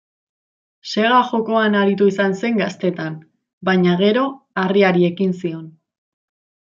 [0.91, 3.19] Sega-jokoan aritu izan zen gaztetan
[3.69, 4.25] baina gero
[4.63, 5.69] harriari ekin zion.